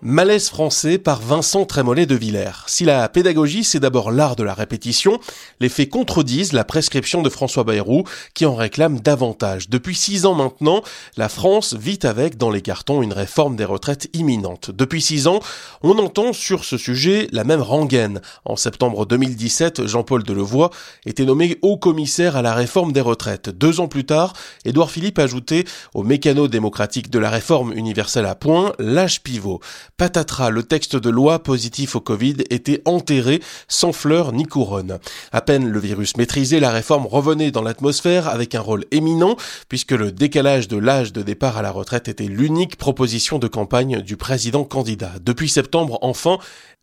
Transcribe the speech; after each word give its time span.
Malaise 0.00 0.48
français 0.48 0.96
par 0.96 1.20
Vincent 1.20 1.64
Trémollet 1.64 2.06
de 2.06 2.14
Villers. 2.14 2.62
Si 2.68 2.84
la 2.84 3.08
pédagogie 3.08 3.64
c'est 3.64 3.80
d'abord 3.80 4.12
l'art 4.12 4.36
de 4.36 4.44
la 4.44 4.54
répétition, 4.54 5.18
les 5.58 5.68
faits 5.68 5.90
contredisent 5.90 6.52
la 6.52 6.62
prescription 6.62 7.20
de 7.20 7.28
François 7.28 7.64
Bayrou 7.64 8.04
qui 8.32 8.46
en 8.46 8.54
réclame 8.54 9.00
davantage. 9.00 9.68
Depuis 9.68 9.96
six 9.96 10.24
ans 10.24 10.36
maintenant, 10.36 10.82
la 11.16 11.28
France 11.28 11.74
vit 11.74 11.98
avec 12.04 12.36
dans 12.36 12.50
les 12.50 12.60
cartons 12.60 13.02
une 13.02 13.12
réforme 13.12 13.56
des 13.56 13.64
retraites 13.64 14.08
imminente. 14.12 14.70
Depuis 14.70 15.02
six 15.02 15.26
ans, 15.26 15.40
on 15.82 15.98
entend 15.98 16.32
sur 16.32 16.64
ce 16.64 16.76
sujet 16.76 17.26
la 17.32 17.42
même 17.42 17.62
rengaine. 17.62 18.20
En 18.44 18.54
septembre 18.54 19.04
2017, 19.04 19.88
Jean-Paul 19.88 20.22
Delevoye 20.22 20.70
était 21.06 21.24
nommé 21.24 21.58
haut 21.62 21.76
commissaire 21.76 22.36
à 22.36 22.42
la 22.42 22.54
réforme 22.54 22.92
des 22.92 23.00
retraites. 23.00 23.48
Deux 23.48 23.80
ans 23.80 23.88
plus 23.88 24.04
tard, 24.04 24.32
Édouard 24.64 24.92
Philippe 24.92 25.18
ajoutait 25.18 25.64
au 25.92 26.04
mécano 26.04 26.46
démocratique 26.46 27.10
de 27.10 27.18
la 27.18 27.30
réforme 27.30 27.72
universelle 27.72 28.26
à 28.26 28.36
point 28.36 28.74
l'âge 28.78 29.24
pivot 29.24 29.58
patatras, 29.98 30.50
le 30.50 30.62
texte 30.62 30.96
de 30.96 31.10
loi 31.10 31.40
positif 31.40 31.96
au 31.96 32.00
Covid 32.00 32.36
était 32.50 32.80
enterré 32.84 33.42
sans 33.66 33.92
fleurs 33.92 34.32
ni 34.32 34.44
couronne. 34.44 34.98
À 35.32 35.40
peine 35.42 35.68
le 35.68 35.80
virus 35.80 36.16
maîtrisé, 36.16 36.60
la 36.60 36.70
réforme 36.70 37.06
revenait 37.06 37.50
dans 37.50 37.62
l'atmosphère 37.62 38.28
avec 38.28 38.54
un 38.54 38.60
rôle 38.60 38.84
éminent 38.92 39.36
puisque 39.68 39.90
le 39.90 40.12
décalage 40.12 40.68
de 40.68 40.76
l'âge 40.76 41.12
de 41.12 41.22
départ 41.22 41.58
à 41.58 41.62
la 41.62 41.72
retraite 41.72 42.06
était 42.06 42.24
l'unique 42.24 42.76
proposition 42.76 43.40
de 43.40 43.48
campagne 43.48 44.00
du 44.00 44.16
président 44.16 44.62
candidat. 44.62 45.14
Depuis 45.20 45.48
septembre, 45.48 45.98
enfin, 46.00 46.38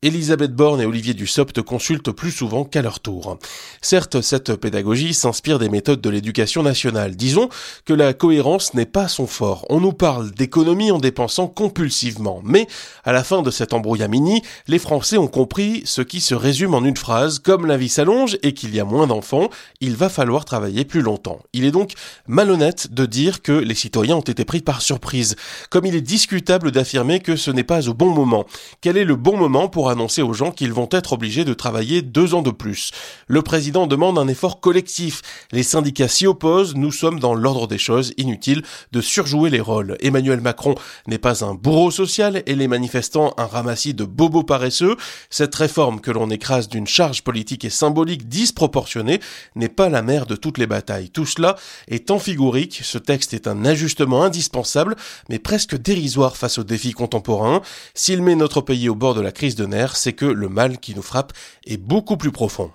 Elisabeth 0.05 0.54
Borne 0.54 0.82
et 0.82 0.86
Olivier 0.86 1.16
Dussopt 1.16 1.63
consultent 1.63 2.12
plus 2.12 2.30
souvent 2.30 2.63
qu'à 2.63 2.84
leur 2.84 3.00
tour. 3.00 3.40
Certes, 3.82 4.22
cette 4.22 4.55
pédagogie 4.55 5.16
s'inspire 5.16 5.58
des 5.58 5.70
méthodes 5.70 6.02
de 6.02 6.10
l'éducation 6.12 6.62
nationale. 6.62 7.16
Disons 7.16 7.50
que 7.86 7.94
la 7.94 8.13
cohérence 8.13 8.76
n'est 8.76 8.86
pas 8.86 9.08
son 9.08 9.26
fort. 9.26 9.66
On 9.70 9.80
nous 9.80 9.94
parle 9.94 10.30
d'économie 10.30 10.91
en 10.91 11.00
dépensant 11.00 11.48
compulsivement. 11.48 12.41
Mais, 12.44 12.68
à 13.05 13.14
la 13.14 13.23
fin 13.23 13.44
de 13.44 13.52
cet 13.52 13.74
embrouillamini, 13.74 14.41
les 14.68 14.80
Français 14.80 15.18
ont 15.18 15.27
compris 15.27 15.84
ce 15.85 16.02
qui 16.02 16.21
se 16.21 16.34
résume 16.34 16.74
en 16.74 16.84
une 16.84 16.98
phrase. 16.98 17.38
Comme 17.40 17.68
la 17.68 17.77
vie 17.77 17.88
s'allonge 17.88 18.38
et 18.41 18.54
qu'il 18.54 18.74
y 18.76 18.80
a 18.80 18.85
moins 18.85 19.05
d'enfants, 19.05 19.49
il 19.80 19.96
va 19.96 20.10
falloir 20.10 20.43
travailler 20.43 20.85
plus 20.85 21.02
longtemps. 21.02 21.40
Il 21.54 21.65
est 21.65 21.71
donc 21.71 21.93
malhonnête 22.27 22.91
de 22.93 23.05
dire 23.05 23.43
que 23.43 23.52
les 23.52 23.76
citoyens 23.76 24.18
ont 24.18 24.21
été 24.21 24.43
pris 24.43 24.62
par 24.62 24.82
surprise. 24.82 25.35
Comme 25.70 25.85
il 25.85 25.96
est 25.96 26.02
discutable 26.02 26.71
d'affirmer 26.71 27.20
que 27.20 27.35
ce 27.35 27.52
n'est 27.52 27.63
pas 27.63 27.88
au 27.88 27.93
bon 27.93 28.10
moment. 28.10 28.46
Quel 28.82 28.98
est 28.98 29.05
le 29.05 29.15
bon 29.15 29.37
moment 29.37 29.68
pour 29.68 29.90
annoncer 29.90 30.24
aux 30.24 30.34
gens 30.34 30.52
qu'ils 30.52 30.74
vont 30.74 30.90
être 30.91 31.13
obligés 31.13 31.46
de 31.46 31.54
travailler 31.54 32.02
deux 32.02 32.34
ans 32.34 32.41
de 32.41 32.52
plus? 32.52 32.91
Le 33.27 33.43
président 33.43 33.85
demande 33.85 34.18
un 34.18 34.27
effort 34.27 34.60
collectif. 34.60 35.21
Les 35.52 35.63
syndicats 35.63 36.08
s'y 36.08 36.26
opposent. 36.26 36.76
Nous 36.76 36.91
sommes 36.91 37.20
dans 37.20 37.35
l'ordre 37.35 37.68
des 37.68 37.77
choses. 37.77 38.13
Inutile 38.18 38.63
de 38.91 39.02
surjouer 39.02 39.52
les 39.52 39.62
rôles. 39.62 39.96
Emmanuel 39.99 40.41
Macron 40.41 40.74
n'est 41.05 41.20
pas 41.20 41.46
un 41.46 41.54
bourreau 41.54 41.91
social 41.91 42.41
et 42.48 42.55
les 42.55 42.68
manifestants 42.96 43.34
un 43.38 43.46
ramassis 43.46 43.93
de 43.93 44.05
bobos 44.05 44.43
paresseux. 44.43 44.96
Cette 45.29 45.54
réforme 45.54 45.99
que 45.99 46.12
l'on 46.12 46.29
écrase 46.29 46.70
d'une 46.70 46.88
charge 46.88 47.24
politique 47.24 47.65
et 47.65 47.70
symbolique 47.70 48.29
disproportionnée 48.29 49.20
n'est 49.55 49.68
pas 49.68 49.90
la 49.90 50.02
mère 50.02 50.26
de 50.26 50.37
toutes 50.37 50.57
les 50.57 50.68
batailles. 50.68 51.10
Tout 51.10 51.26
cela 51.26 51.57
est 51.90 52.10
figurique. 52.20 52.79
Ce 52.84 52.98
texte 52.98 53.34
est 53.34 53.48
un 53.48 53.65
ajustement 53.65 54.24
indispensable, 54.24 54.96
mais 55.27 55.40
presque 55.40 55.76
dérisoire 55.76 56.37
face 56.37 56.57
aux 56.57 56.63
défis 56.63 56.93
contemporains. 56.93 57.62
S'il 57.93 58.21
met 58.21 58.35
notre 58.35 58.62
pays 58.62 58.87
au 58.87 58.96
bord 58.96 59.13
de 59.13 59.21
la 59.21 59.34
crise 59.34 59.55
de 59.55 59.65
nerfs, 59.65 59.98
c'est 59.98 60.13
que 60.13 60.26
le 60.26 60.48
mal 60.48 60.80
qui 60.80 60.96
nous 60.96 61.02
frappe 61.02 61.34
est 61.65 61.77
beaucoup 61.77 62.15
plus 62.15 62.32
profond. 62.32 62.71